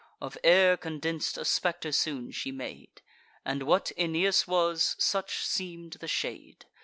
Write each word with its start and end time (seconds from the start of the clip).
Of 0.19 0.35
air 0.43 0.77
condens'd 0.77 1.37
a 1.37 1.45
spectre 1.45 1.91
soon 1.91 2.31
she 2.31 2.51
made; 2.51 3.03
And, 3.45 3.61
what 3.61 3.91
Aeneas 3.97 4.47
was, 4.47 4.95
such 4.97 5.45
seem'd 5.45 5.93
the 5.99 6.07
shade. 6.07 6.65